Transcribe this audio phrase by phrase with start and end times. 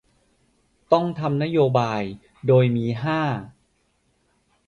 [0.91, 2.01] ต้องทำนโยบาย
[2.47, 3.21] โดยมี ห้า